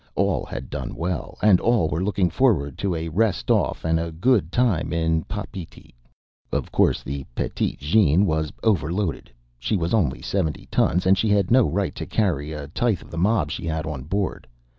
All 0.15 0.45
had 0.45 0.71
done 0.71 0.95
well, 0.95 1.37
and 1.43 1.59
all 1.59 1.87
were 1.87 2.03
looking 2.03 2.31
forward 2.31 2.75
to 2.79 2.95
a 2.95 3.07
rest 3.09 3.51
off 3.51 3.85
and 3.85 3.99
a 3.99 4.11
good 4.11 4.51
time 4.51 4.91
in 4.91 5.23
Papeete. 5.25 5.93
Of 6.51 6.71
course, 6.71 7.03
the 7.03 7.23
Petite 7.35 7.77
Jeanne 7.77 8.25
was 8.25 8.51
overloaded. 8.63 9.29
She 9.59 9.77
was 9.77 9.93
only 9.93 10.23
seventy 10.23 10.65
tons, 10.71 11.05
and 11.05 11.19
she 11.19 11.29
had 11.29 11.51
no 11.51 11.69
right 11.69 11.93
to 11.93 12.07
carry 12.07 12.51
a 12.51 12.67
tithe 12.69 13.03
of 13.03 13.11
the 13.11 13.17
mob 13.19 13.51
she 13.51 13.67
had 13.67 13.85
on 13.85 14.01
board. 14.05 14.47